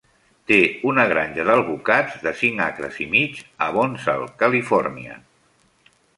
Té 0.51 0.55
una 0.91 1.03
granja 1.11 1.45
d'alvocats 1.49 2.15
de 2.23 2.33
cinc 2.39 2.65
acres 2.69 2.99
i 3.07 3.07
mig 3.13 3.43
a 3.67 3.69
Bonsall, 3.77 4.27
Califòrnia. 4.43 5.21